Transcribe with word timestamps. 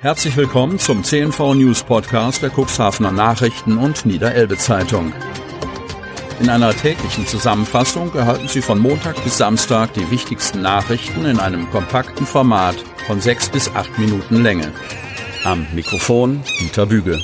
Herzlich 0.00 0.36
willkommen 0.36 0.78
zum 0.78 1.02
CNV 1.02 1.54
News 1.54 1.82
Podcast 1.82 2.40
der 2.40 2.50
Cuxhavener 2.50 3.10
Nachrichten 3.10 3.78
und 3.78 4.06
Niederelbe 4.06 4.56
Zeitung. 4.56 5.12
In 6.38 6.48
einer 6.48 6.72
täglichen 6.72 7.26
Zusammenfassung 7.26 8.14
erhalten 8.14 8.46
Sie 8.46 8.62
von 8.62 8.78
Montag 8.78 9.16
bis 9.24 9.38
Samstag 9.38 9.92
die 9.94 10.08
wichtigsten 10.12 10.62
Nachrichten 10.62 11.24
in 11.24 11.40
einem 11.40 11.68
kompakten 11.70 12.26
Format 12.26 12.76
von 13.08 13.20
sechs 13.20 13.48
bis 13.48 13.74
acht 13.74 13.98
Minuten 13.98 14.40
Länge. 14.40 14.72
Am 15.42 15.66
Mikrofon 15.74 16.44
Dieter 16.60 16.86
Büge. 16.86 17.20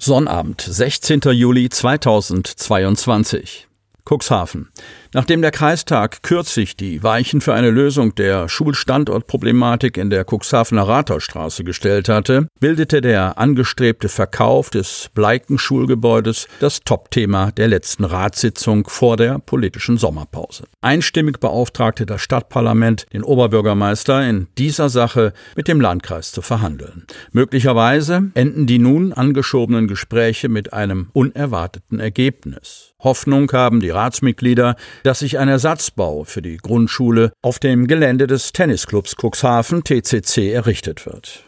Sonnabend, 0.00 0.62
16. 0.62 1.20
Juli 1.32 1.68
2022. 1.68 3.68
Cuxhaven. 4.08 4.68
Nachdem 5.12 5.42
der 5.42 5.50
Kreistag 5.50 6.22
kürzlich 6.22 6.76
die 6.76 7.02
Weichen 7.02 7.40
für 7.40 7.54
eine 7.54 7.70
Lösung 7.70 8.14
der 8.14 8.48
Schulstandortproblematik 8.48 9.96
in 9.96 10.10
der 10.10 10.24
Cuxhavener 10.24 10.86
Rathausstraße 10.86 11.64
gestellt 11.64 12.08
hatte, 12.08 12.46
bildete 12.60 13.00
der 13.00 13.38
angestrebte 13.38 14.08
Verkauf 14.08 14.70
des 14.70 15.10
Bleiken 15.14 15.58
Schulgebäudes 15.58 16.46
das 16.60 16.80
Topthema 16.80 17.50
der 17.50 17.68
letzten 17.68 18.04
Ratssitzung 18.04 18.88
vor 18.88 19.16
der 19.16 19.38
politischen 19.38 19.98
Sommerpause. 19.98 20.64
Einstimmig 20.80 21.40
beauftragte 21.40 22.06
das 22.06 22.20
Stadtparlament 22.20 23.06
den 23.12 23.24
Oberbürgermeister 23.24 24.28
in 24.28 24.46
dieser 24.58 24.88
Sache 24.88 25.32
mit 25.56 25.66
dem 25.66 25.80
Landkreis 25.80 26.30
zu 26.30 26.42
verhandeln. 26.42 27.06
Möglicherweise 27.32 28.30
enden 28.34 28.66
die 28.66 28.78
nun 28.78 29.12
angeschobenen 29.12 29.88
Gespräche 29.88 30.48
mit 30.48 30.72
einem 30.72 31.08
unerwarteten 31.12 32.00
Ergebnis. 32.00 32.94
Hoffnung 33.02 33.50
haben 33.52 33.80
die 33.80 33.90
Ratsmitglieder, 33.90 34.76
dass 35.02 35.20
sich 35.20 35.38
ein 35.38 35.48
Ersatzbau 35.48 36.24
für 36.24 36.42
die 36.42 36.56
Grundschule 36.56 37.32
auf 37.42 37.58
dem 37.58 37.86
Gelände 37.86 38.26
des 38.26 38.52
Tennisclubs 38.52 39.16
Cuxhaven 39.16 39.84
TCC 39.84 40.52
errichtet 40.52 41.06
wird. 41.06 41.46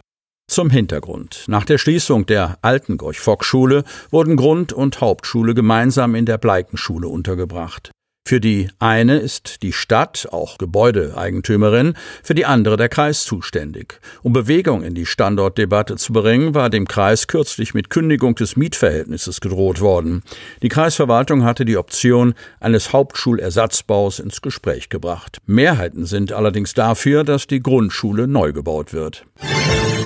Zum 0.50 0.70
Hintergrund. 0.70 1.44
Nach 1.46 1.64
der 1.64 1.76
Schließung 1.76 2.24
der 2.24 2.58
alten 2.62 2.96
Gorch-Fock-Schule 2.96 3.84
wurden 4.10 4.36
Grund- 4.36 4.72
und 4.72 5.00
Hauptschule 5.00 5.54
gemeinsam 5.54 6.14
in 6.14 6.24
der 6.24 6.38
Bleikenschule 6.38 7.06
untergebracht. 7.08 7.90
Für 8.28 8.40
die 8.40 8.68
eine 8.78 9.16
ist 9.16 9.62
die 9.62 9.72
Stadt, 9.72 10.28
auch 10.30 10.58
Gebäudeeigentümerin, 10.58 11.94
für 12.22 12.34
die 12.34 12.44
andere 12.44 12.76
der 12.76 12.90
Kreis 12.90 13.24
zuständig. 13.24 14.02
Um 14.22 14.34
Bewegung 14.34 14.82
in 14.82 14.94
die 14.94 15.06
Standortdebatte 15.06 15.96
zu 15.96 16.12
bringen, 16.12 16.54
war 16.54 16.68
dem 16.68 16.86
Kreis 16.86 17.26
kürzlich 17.26 17.72
mit 17.72 17.88
Kündigung 17.88 18.34
des 18.34 18.54
Mietverhältnisses 18.54 19.40
gedroht 19.40 19.80
worden. 19.80 20.22
Die 20.60 20.68
Kreisverwaltung 20.68 21.42
hatte 21.42 21.64
die 21.64 21.78
Option 21.78 22.34
eines 22.60 22.92
Hauptschulersatzbaus 22.92 24.18
ins 24.18 24.42
Gespräch 24.42 24.90
gebracht. 24.90 25.38
Mehrheiten 25.46 26.04
sind 26.04 26.30
allerdings 26.34 26.74
dafür, 26.74 27.24
dass 27.24 27.46
die 27.46 27.62
Grundschule 27.62 28.28
neu 28.28 28.52
gebaut 28.52 28.92
wird. 28.92 29.24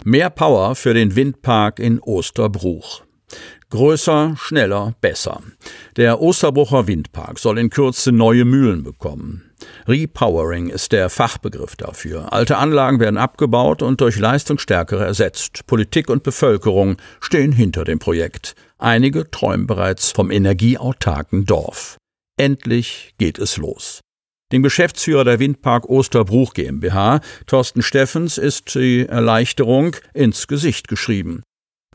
Mehr 0.04 0.30
Power 0.30 0.76
für 0.76 0.94
den 0.94 1.16
Windpark 1.16 1.80
in 1.80 1.98
Osterbruch. 1.98 3.02
Größer, 3.70 4.34
schneller, 4.38 4.94
besser. 5.00 5.40
Der 5.96 6.20
Osterbrucher 6.20 6.86
Windpark 6.86 7.38
soll 7.38 7.58
in 7.58 7.70
Kürze 7.70 8.12
neue 8.12 8.44
Mühlen 8.44 8.82
bekommen. 8.82 9.50
Repowering 9.88 10.68
ist 10.68 10.92
der 10.92 11.08
Fachbegriff 11.08 11.76
dafür. 11.76 12.32
Alte 12.32 12.58
Anlagen 12.58 13.00
werden 13.00 13.16
abgebaut 13.16 13.82
und 13.82 14.00
durch 14.00 14.18
leistungsstärkere 14.18 15.04
ersetzt. 15.04 15.66
Politik 15.66 16.10
und 16.10 16.22
Bevölkerung 16.22 16.96
stehen 17.20 17.52
hinter 17.52 17.84
dem 17.84 17.98
Projekt. 17.98 18.54
Einige 18.78 19.30
träumen 19.30 19.66
bereits 19.66 20.10
vom 20.10 20.30
energieautarken 20.30 21.46
Dorf. 21.46 21.96
Endlich 22.36 23.14
geht 23.18 23.38
es 23.38 23.56
los. 23.56 24.00
Dem 24.52 24.62
Geschäftsführer 24.62 25.24
der 25.24 25.38
Windpark 25.38 25.88
Osterbruch 25.88 26.52
GmbH, 26.52 27.20
Thorsten 27.46 27.80
Steffens, 27.80 28.36
ist 28.36 28.74
die 28.74 29.06
Erleichterung 29.06 29.96
ins 30.12 30.46
Gesicht 30.46 30.88
geschrieben. 30.88 31.42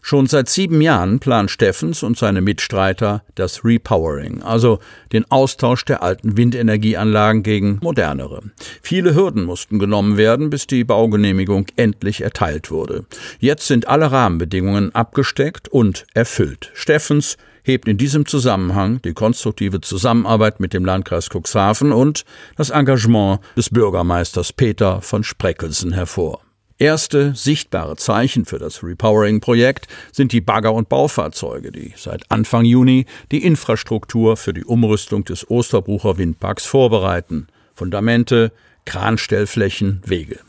Schon 0.07 0.27
seit 0.27 0.47
sieben 0.47 0.79
Jahren 0.79 1.19
planen 1.19 1.49
Steffens 1.49 2.01
und 2.01 2.17
seine 2.17 2.39
Mitstreiter 2.39 3.25
das 3.35 3.65
Repowering, 3.65 4.41
also 4.41 4.79
den 5.11 5.29
Austausch 5.29 5.83
der 5.83 6.01
alten 6.01 6.37
Windenergieanlagen 6.37 7.43
gegen 7.43 7.79
modernere. 7.81 8.41
Viele 8.81 9.15
Hürden 9.15 9.43
mussten 9.43 9.79
genommen 9.79 10.15
werden, 10.15 10.49
bis 10.49 10.65
die 10.65 10.85
Baugenehmigung 10.85 11.65
endlich 11.75 12.21
erteilt 12.21 12.71
wurde. 12.71 13.05
Jetzt 13.41 13.67
sind 13.67 13.89
alle 13.89 14.09
Rahmenbedingungen 14.09 14.95
abgesteckt 14.95 15.67
und 15.67 16.05
erfüllt. 16.13 16.71
Steffens 16.73 17.35
hebt 17.63 17.89
in 17.89 17.97
diesem 17.97 18.25
Zusammenhang 18.25 19.01
die 19.01 19.13
konstruktive 19.13 19.81
Zusammenarbeit 19.81 20.61
mit 20.61 20.71
dem 20.71 20.85
Landkreis 20.85 21.27
Cuxhaven 21.27 21.91
und 21.91 22.23
das 22.55 22.69
Engagement 22.69 23.41
des 23.57 23.69
Bürgermeisters 23.69 24.53
Peter 24.53 25.01
von 25.01 25.25
Spreckelsen 25.25 25.91
hervor. 25.91 26.46
Erste 26.79 27.33
sichtbare 27.33 27.95
Zeichen 27.95 28.45
für 28.45 28.59
das 28.59 28.83
Repowering-Projekt 28.83 29.87
sind 30.11 30.31
die 30.31 30.41
Bagger- 30.41 30.75
und 30.75 30.89
Baufahrzeuge, 30.89 31.71
die 31.71 31.93
seit 31.97 32.29
Anfang 32.29 32.65
Juni 32.65 33.07
die 33.31 33.43
Infrastruktur 33.43 34.37
für 34.37 34.53
die 34.53 34.63
Umrüstung 34.63 35.25
des 35.25 35.49
Osterbrucher 35.49 36.19
Windparks 36.19 36.65
vorbereiten. 36.65 37.47
Fundamente, 37.73 38.51
Kranstellflächen, 38.85 40.03
Wege. 40.05 40.39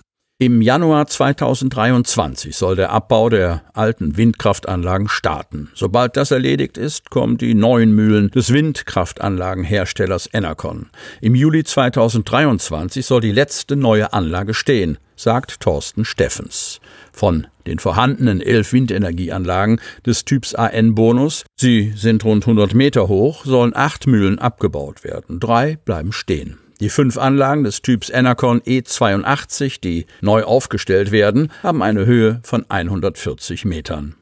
Im 0.41 0.63
Januar 0.63 1.09
2023 1.09 2.55
soll 2.55 2.77
der 2.77 2.93
Abbau 2.93 3.29
der 3.29 3.63
alten 3.75 4.17
Windkraftanlagen 4.17 5.09
starten. 5.09 5.69
Sobald 5.75 6.17
das 6.17 6.31
erledigt 6.31 6.79
ist, 6.79 7.11
kommen 7.11 7.39
die 7.39 7.55
neuen 7.55 7.91
Mühlen 7.91 8.31
des 8.31 8.53
Windkraftanlagenherstellers 8.53 10.31
Enercon. 10.33 10.91
Im 11.21 11.35
Juli 11.35 11.65
2023 11.65 13.05
soll 13.05 13.21
die 13.21 13.33
letzte 13.33 13.75
neue 13.75 14.13
Anlage 14.13 14.55
stehen, 14.55 14.99
sagt 15.17 15.59
Thorsten 15.59 16.05
Steffens. 16.05 16.81
Von 17.13 17.49
den 17.67 17.81
vorhandenen 17.81 18.41
elf 18.41 18.73
Windenergieanlagen 18.73 19.81
des 20.07 20.25
Typs 20.25 20.55
AN-Bonus, 20.55 21.47
sie 21.57 21.93
sind 21.97 22.25
rund 22.25 22.45
100 22.45 22.75
Meter 22.75 23.09
hoch, 23.09 23.45
sollen 23.45 23.75
acht 23.75 24.07
Mühlen 24.07 24.39
abgebaut 24.39 25.03
werden. 25.03 25.41
Drei 25.41 25.79
bleiben 25.85 26.13
stehen. 26.13 26.59
Die 26.81 26.91
fünf 26.91 27.19
Anlagen 27.19 27.65
des 27.65 27.83
Typs 27.83 28.09
Enercon 28.09 28.61
E82, 28.61 29.81
die 29.81 30.07
neu 30.21 30.45
aufgestellt 30.45 31.11
werden, 31.11 31.51
haben 31.63 31.83
eine 31.83 32.07
Höhe 32.07 32.41
von 32.45 32.65
140 32.69 33.65
Metern. 33.65 34.15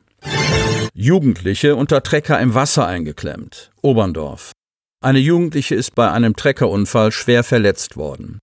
Jugendliche 0.94 1.76
unter 1.76 2.02
Trecker 2.02 2.40
im 2.40 2.54
Wasser 2.54 2.86
eingeklemmt. 2.86 3.70
Oberndorf. 3.82 4.52
Eine 5.02 5.18
Jugendliche 5.18 5.74
ist 5.74 5.94
bei 5.94 6.10
einem 6.10 6.34
Treckerunfall 6.34 7.12
schwer 7.12 7.44
verletzt 7.44 7.98
worden. 7.98 8.38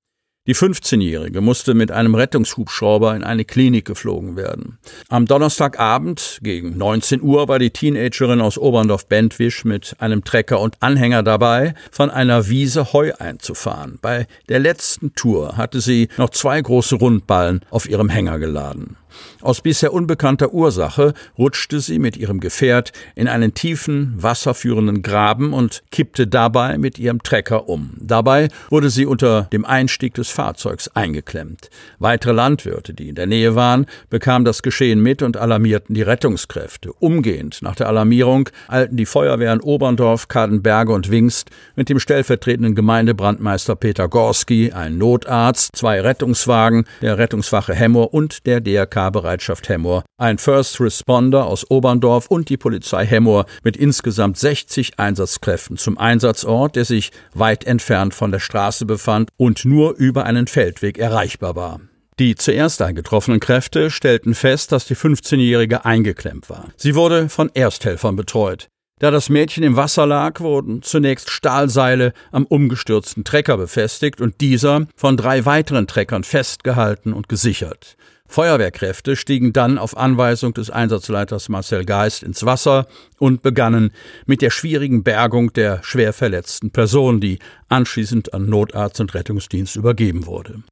Die 0.45 0.55
15-Jährige 0.55 1.39
musste 1.39 1.73
mit 1.73 1.89
einem 1.89 2.15
Rettungshubschrauber 2.15 3.15
in 3.15 3.23
eine 3.23 3.45
Klinik 3.45 3.85
geflogen 3.85 4.35
werden. 4.35 4.77
Am 5.07 5.25
Donnerstagabend 5.25 6.39
gegen 6.43 6.77
19 6.77 7.21
Uhr 7.21 7.47
war 7.47 7.59
die 7.59 7.69
Teenagerin 7.69 8.41
aus 8.41 8.57
Oberndorf-Bentwisch 8.57 9.63
mit 9.63 9.95
einem 9.99 10.25
Trecker 10.25 10.59
und 10.59 10.75
Anhänger 10.81 11.23
dabei, 11.23 11.75
von 11.91 12.09
einer 12.09 12.49
Wiese 12.49 12.91
Heu 12.91 13.13
einzufahren. 13.17 13.99
Bei 14.01 14.27
der 14.49 14.59
letzten 14.59 15.15
Tour 15.15 15.55
hatte 15.55 15.79
sie 15.79 16.09
noch 16.17 16.31
zwei 16.31 16.59
große 16.61 16.95
Rundballen 16.95 17.61
auf 17.69 17.87
ihrem 17.87 18.09
Hänger 18.09 18.37
geladen. 18.37 18.97
Aus 19.41 19.61
bisher 19.61 19.93
unbekannter 19.93 20.53
Ursache 20.53 21.13
rutschte 21.37 21.79
sie 21.79 21.99
mit 21.99 22.17
ihrem 22.17 22.39
Gefährt 22.39 22.93
in 23.15 23.27
einen 23.27 23.53
tiefen, 23.53 24.13
wasserführenden 24.17 25.01
Graben 25.01 25.53
und 25.53 25.83
kippte 25.91 26.27
dabei 26.27 26.77
mit 26.77 26.97
ihrem 26.97 27.21
Trecker 27.23 27.67
um. 27.67 27.91
Dabei 27.99 28.47
wurde 28.69 28.89
sie 28.89 29.05
unter 29.05 29.43
dem 29.51 29.65
Einstieg 29.65 30.13
des 30.13 30.29
Fahrzeugs 30.29 30.87
eingeklemmt. 30.89 31.69
Weitere 31.99 32.31
Landwirte, 32.31 32.93
die 32.93 33.09
in 33.09 33.15
der 33.15 33.27
Nähe 33.27 33.55
waren, 33.55 33.85
bekamen 34.09 34.45
das 34.45 34.61
Geschehen 34.61 35.01
mit 35.01 35.21
und 35.21 35.37
alarmierten 35.37 35.93
die 35.93 36.01
Rettungskräfte. 36.01 36.93
Umgehend 36.93 37.61
nach 37.61 37.75
der 37.75 37.87
Alarmierung 37.87 38.49
eilten 38.67 38.97
die 38.97 39.05
Feuerwehren 39.05 39.59
Oberndorf, 39.59 40.27
Kadenberge 40.27 40.93
und 40.93 41.11
Wingst 41.11 41.49
mit 41.75 41.89
dem 41.89 41.99
stellvertretenden 41.99 42.75
Gemeindebrandmeister 42.75 43.75
Peter 43.75 44.07
Gorski, 44.07 44.71
ein 44.71 44.97
Notarzt, 44.97 45.75
zwei 45.75 46.01
Rettungswagen, 46.01 46.85
der 47.01 47.17
Rettungswache 47.17 47.73
Hemmoor 47.73 48.13
und 48.13 48.45
der 48.45 48.61
DRK 48.61 49.02
Bereitschaft 49.11 49.69
Hemmoor, 49.69 50.03
ein 50.17 50.37
First 50.37 50.79
Responder 50.79 51.45
aus 51.45 51.69
Oberndorf 51.69 52.27
und 52.27 52.49
die 52.49 52.57
Polizei 52.57 53.05
Hemmoor 53.05 53.45
mit 53.63 53.77
insgesamt 53.77 54.37
60 54.37 54.99
Einsatzkräften 54.99 55.77
zum 55.77 55.97
Einsatzort, 55.97 56.75
der 56.75 56.85
sich 56.85 57.11
weit 57.33 57.65
entfernt 57.65 58.13
von 58.13 58.31
der 58.31 58.39
Straße 58.39 58.85
befand 58.85 59.29
und 59.37 59.65
nur 59.65 59.95
über 59.95 60.25
einen 60.25 60.47
Feldweg 60.47 60.97
erreichbar 60.97 61.55
war. 61.55 61.79
Die 62.19 62.35
zuerst 62.35 62.81
eingetroffenen 62.81 63.39
Kräfte 63.39 63.89
stellten 63.89 64.35
fest, 64.35 64.71
dass 64.71 64.85
die 64.85 64.95
15-Jährige 64.95 65.83
eingeklemmt 65.83 66.49
war. 66.49 66.69
Sie 66.77 66.93
wurde 66.95 67.27
von 67.27 67.49
Ersthelfern 67.53 68.15
betreut. 68.15 68.67
Da 68.99 69.11
das 69.11 69.29
Mädchen 69.29 69.63
im 69.63 69.75
Wasser 69.75 70.05
lag, 70.05 70.39
wurden 70.39 70.81
zunächst 70.81 71.29
Stahlseile 71.29 72.13
am 72.31 72.45
umgestürzten 72.45 73.23
Trecker 73.23 73.57
befestigt 73.57 74.21
und 74.21 74.39
dieser 74.39 74.87
von 74.95 75.17
drei 75.17 75.45
weiteren 75.45 75.87
Treckern 75.87 76.23
festgehalten 76.23 77.11
und 77.11 77.27
gesichert. 77.27 77.97
Feuerwehrkräfte 78.33 79.15
stiegen 79.15 79.53
dann 79.53 79.77
auf 79.77 79.95
Anweisung 79.95 80.55
des 80.55 80.71
Einsatzleiters 80.71 81.49
Marcel 81.49 81.85
Geist 81.85 82.23
ins 82.23 82.43
Wasser 82.43 82.87
und 83.19 83.43
begannen 83.43 83.91
mit 84.25 84.41
der 84.41 84.49
schwierigen 84.49 85.03
Bergung 85.03 85.53
der 85.53 85.83
schwer 85.83 86.13
verletzten 86.13 86.71
Person, 86.71 87.21
die 87.21 87.37
anschließend 87.69 88.33
an 88.33 88.49
Notarzt 88.49 88.99
und 88.99 89.13
Rettungsdienst 89.13 89.75
übergeben 89.75 90.25
wurde. 90.25 90.63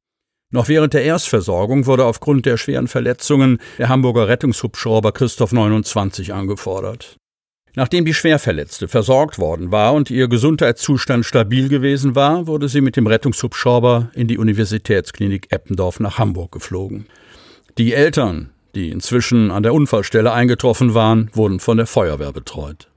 Noch 0.50 0.66
während 0.66 0.92
der 0.92 1.04
Erstversorgung 1.04 1.86
wurde 1.86 2.04
aufgrund 2.04 2.46
der 2.46 2.56
schweren 2.56 2.88
Verletzungen 2.88 3.58
der 3.78 3.88
Hamburger 3.88 4.26
Rettungshubschrauber 4.26 5.12
Christoph 5.12 5.52
29 5.52 6.34
angefordert. 6.34 7.16
Nachdem 7.76 8.04
die 8.04 8.12
Schwerverletzte 8.12 8.88
versorgt 8.88 9.38
worden 9.38 9.70
war 9.70 9.94
und 9.94 10.10
ihr 10.10 10.26
Gesundheitszustand 10.26 11.24
stabil 11.24 11.68
gewesen 11.68 12.16
war, 12.16 12.48
wurde 12.48 12.68
sie 12.68 12.80
mit 12.80 12.96
dem 12.96 13.06
Rettungshubschrauber 13.06 14.10
in 14.14 14.26
die 14.26 14.38
Universitätsklinik 14.38 15.52
Eppendorf 15.52 16.00
nach 16.00 16.18
Hamburg 16.18 16.50
geflogen. 16.50 17.06
Die 17.78 17.94
Eltern, 17.94 18.50
die 18.74 18.90
inzwischen 18.90 19.50
an 19.50 19.62
der 19.62 19.72
Unfallstelle 19.72 20.30
eingetroffen 20.30 20.92
waren, 20.92 21.30
wurden 21.32 21.58
von 21.58 21.78
der 21.78 21.86
Feuerwehr 21.86 22.32
betreut. 22.32 22.90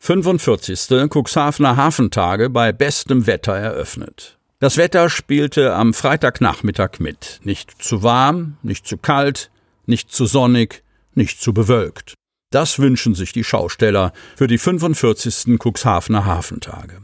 45. 0.00 1.08
Cuxhavener 1.08 1.76
Hafentage 1.76 2.50
bei 2.50 2.72
bestem 2.72 3.28
Wetter 3.28 3.54
eröffnet. 3.54 4.36
Das 4.58 4.76
Wetter 4.76 5.08
spielte 5.08 5.74
am 5.74 5.94
Freitagnachmittag 5.94 6.98
mit. 6.98 7.38
Nicht 7.44 7.82
zu 7.82 8.02
warm, 8.02 8.56
nicht 8.62 8.84
zu 8.84 8.96
kalt, 8.96 9.50
nicht 9.86 10.12
zu 10.12 10.26
sonnig, 10.26 10.82
nicht 11.14 11.40
zu 11.40 11.54
bewölkt. 11.54 12.14
Das 12.52 12.78
wünschen 12.78 13.14
sich 13.14 13.32
die 13.32 13.44
Schausteller 13.44 14.12
für 14.36 14.46
die 14.46 14.58
45. 14.58 15.58
Cuxhavener 15.58 16.26
Hafentage. 16.26 16.98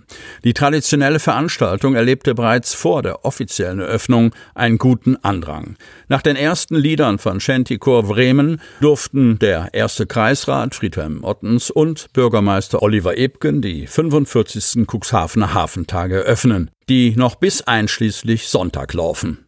Die 0.45 0.53
traditionelle 0.53 1.19
Veranstaltung 1.19 1.95
erlebte 1.95 2.35
bereits 2.35 2.75
vor 2.75 3.03
der 3.03 3.25
offiziellen 3.25 3.81
Eröffnung 3.81 4.35
einen 4.55 4.77
guten 4.77 5.17
Andrang. 5.17 5.77
Nach 6.09 6.21
den 6.21 6.37
ersten 6.37 6.77
Liedern 6.77 7.19
von 7.19 7.41
Chanticor 7.41 8.03
Bremen 8.03 8.61
durften 8.83 9.39
der 9.39 9.71
erste 9.73 10.07
Kreisrat 10.07 10.75
Friedhelm 10.75 11.25
Ottens 11.25 11.71
und 11.71 12.13
Bürgermeister 12.13 12.83
Oliver 12.83 13.17
Ebken 13.17 13.63
die 13.63 13.87
45. 13.87 14.87
Cuxhavener 14.87 15.55
Hafentage 15.55 16.17
eröffnen, 16.17 16.71
die 16.91 17.17
noch 17.17 17.37
bis 17.37 17.63
einschließlich 17.63 18.49
Sonntag 18.49 18.93
laufen. 18.93 19.48